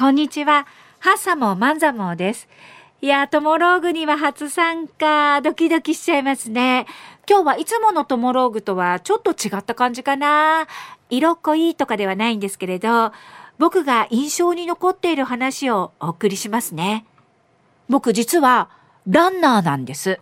[0.00, 0.66] こんにちは。
[0.98, 2.48] ハッサモマンザモです。
[3.02, 6.86] いや、トモローグには初参加、ドキドキしちゃいますね。
[7.28, 10.66] 今日はいつものトモローグとはちょっと違った感じかな。
[11.10, 13.12] 色濃いとかではないんですけれど、
[13.58, 17.04] 僕が印象に残っている話をお送りしますね。
[17.90, 18.70] 僕実は
[19.06, 20.18] ランナーなんです。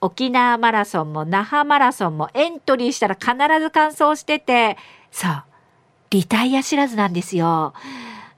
[0.00, 4.78] 沖縄マラソンも那覇マラソンもエントリーしたら必ず完走してて、
[5.10, 5.44] そう、
[6.08, 7.74] リタイア知らずなんですよ。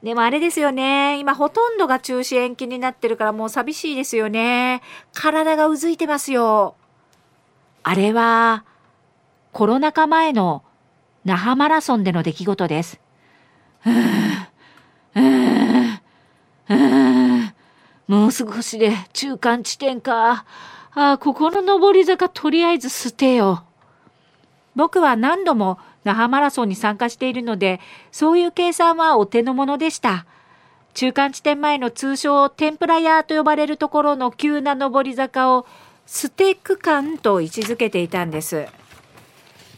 [0.07, 1.19] でもあれですよね。
[1.19, 4.81] 今ほとんどが中止延期になってるからもう寂しいですよね。
[5.13, 6.77] 体がうずいてますよ。
[7.83, 8.65] あれは、
[9.51, 10.63] コロナ禍前の
[11.25, 13.01] 那覇マラソンでの出来事です。
[13.85, 16.01] うーん、
[16.69, 17.53] うーん、
[18.07, 20.45] もう少しで中間地点か。
[20.95, 23.65] ああ、ここの上り坂とりあえず捨てよ。
[24.77, 27.81] 僕は何度も那覇マラソンに参加しているので、
[28.13, 30.25] そういう計算はお手の物でした。
[30.95, 35.67] 中間地点前の通称天ぷら屋と呼ばれるところの急な上り坂を
[36.07, 38.69] ステック感と位置づけていたんです。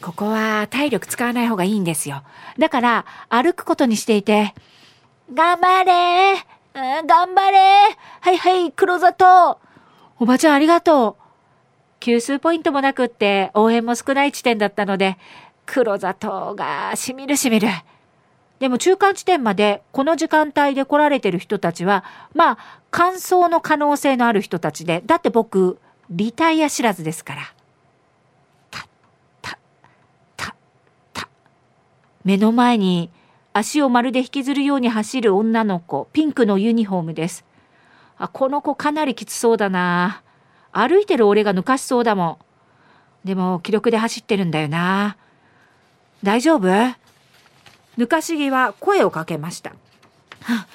[0.03, 2.23] ここは体力使わない方がいいんですよ。
[2.59, 4.55] だから歩くことにしていて、
[5.33, 7.59] 頑張れー、頑張れ
[8.21, 9.59] はいはい、黒砂糖
[10.21, 11.29] おばちゃんありがとう
[12.01, 15.19] 給水ポイントもなくって応援も少ない地点だったので、
[15.71, 17.69] 黒砂糖がしみるしみる。
[18.59, 22.59] でも中間地点までこの時間帯で来られてる人たちは、まあ、
[22.91, 25.79] 乾燥の可能性のある人たちで、だって僕、
[26.11, 27.43] リタイア知らずですから。
[28.71, 28.89] た、
[29.43, 29.59] た、
[30.37, 30.57] た、
[31.13, 31.29] た。
[32.25, 33.11] 目の前に
[33.53, 37.45] 足をまるで引きずるように走る女の子、ピンクのユニフォームです。
[38.17, 40.23] あ、この子かなりきつそうだな。
[40.73, 42.27] 歩いてる俺が抜かしそうだも
[43.25, 43.27] ん。
[43.27, 45.19] でも、記録で走ってるんだよな。
[46.23, 46.97] 大丈夫？
[47.97, 49.71] ぬかしぎは声をかけました。
[50.43, 50.67] は、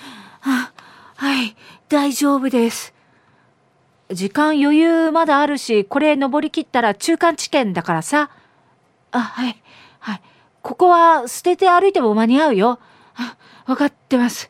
[0.41, 0.72] は、
[1.16, 1.55] はい、
[1.89, 2.94] 大丈夫です。
[4.09, 8.29] 時間余裕まだあるし、これ登りきったら中間地点だからさ。
[9.12, 9.62] あ、はい、
[10.00, 10.22] はい。
[10.62, 12.79] ここは捨てて歩いても間に合うよ。
[13.66, 14.50] わかってます。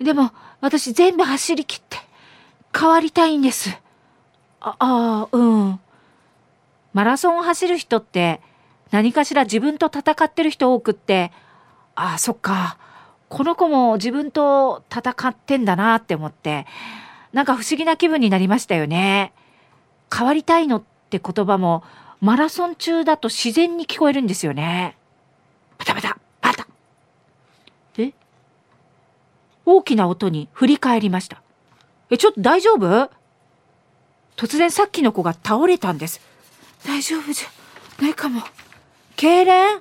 [0.00, 0.30] でも、
[0.60, 1.98] 私全部走りきって
[2.76, 3.76] 変わりたいんです。
[4.60, 5.80] あ、あうん。
[6.92, 8.40] マラソンを走る人って
[8.90, 11.32] 何かしら自分と戦ってる人多くって、
[11.94, 12.78] ああ、そっか。
[13.28, 16.66] この子も自分と戦ってんだなって思って、
[17.32, 19.32] なんか不思議な気分になりましたよね。
[20.14, 21.82] 変わりたいのって言葉も、
[22.20, 24.96] マラソン中だと自然に聞こえるんですよね。
[25.78, 26.66] パタパタ、パタ。
[27.98, 28.12] え
[29.64, 31.42] 大きな音に振り返りました。
[32.10, 33.10] え、ちょっと大丈夫？
[34.36, 36.20] 突然さっきの子が倒れたんです。
[36.86, 38.42] 大丈夫じゃないかも。
[39.16, 39.80] 痙攣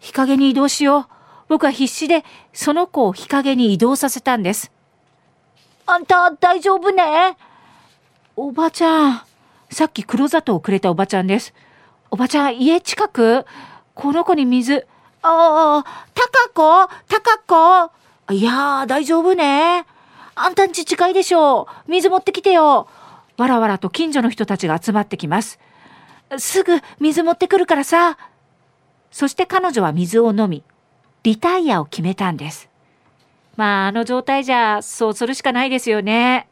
[0.00, 1.06] 日陰に移動しよう。
[1.48, 4.72] 僕は必死でその子を日陰に移動させたんです。
[5.86, 7.36] あんた大丈夫ね？
[8.34, 9.22] おばちゃん。
[9.70, 11.54] さっき黒砂糖をくれたおばちゃんです。
[12.10, 13.46] おばちゃん、家近く？
[13.94, 14.88] この子に水。
[15.22, 16.06] ああ、
[16.52, 16.94] 高子？
[17.46, 17.90] 高
[18.28, 18.34] 子？
[18.34, 19.86] いやー、大丈夫ね。
[20.34, 21.90] あんたんち近いでしょう。
[21.90, 22.88] 水持ってきてよ。
[23.36, 25.60] わらわらと近所の人たちが集まってきます。
[26.38, 28.18] すぐ水持ってくるからさ。
[29.10, 30.62] そして彼女は水を飲み、
[31.22, 32.68] リタイアを決めたんです。
[33.56, 36.48] まあ、あの状態じゃ、そうするしかないですよね。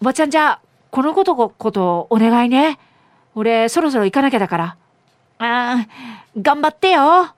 [0.00, 0.60] おばちゃんじゃ、
[0.90, 2.78] このことことお願いね。
[3.34, 4.76] 俺、そろそろ行かなきゃだから。
[5.38, 5.88] ああ、
[6.36, 7.34] 頑張ってよ。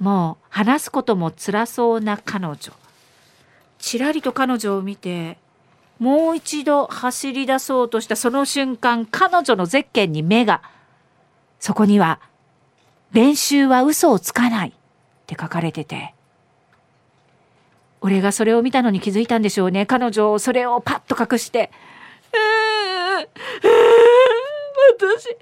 [0.00, 2.56] もう、話すことも辛そうな彼女。
[3.78, 5.38] ちらりと彼女を見て、
[5.98, 10.62] もう一度走り出そうとしたその瞬間、彼女のゼッケンに目が。
[11.58, 12.20] そこには、
[13.12, 14.72] 練習は嘘をつかないっ
[15.26, 16.14] て書かれてて。
[18.00, 19.86] 俺がそれを見たのに気づいたんでしょうね。
[19.86, 21.70] 彼女を、それをパッと隠して。
[24.98, 25.36] 私、私、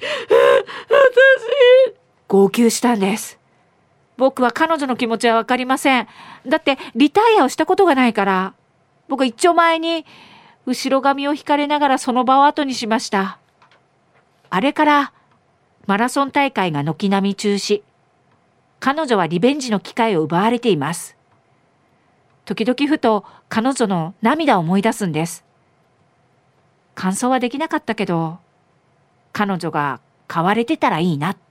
[2.29, 3.39] 号泣したんです。
[4.17, 6.09] 僕は彼女の気持ちはわかりません。
[6.47, 8.55] だって、リタイアをしたことがないから。
[9.09, 10.07] 僕一丁前に、
[10.65, 13.39] 後ろ髪を引かれながらその場を後にしました。
[14.49, 15.13] あれから、
[15.87, 17.83] マラソン大会が軒並み中止。
[18.81, 21.17] 彼女はリベンジの機会を奪われています。
[22.45, 25.45] 時々ふと彼女の涙を思い出すんです。
[26.97, 28.39] 感想はできなかったけど、
[29.33, 30.01] 彼女が
[30.33, 31.46] 変われてたらいいなって。